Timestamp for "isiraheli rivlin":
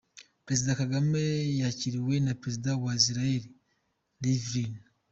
2.99-4.73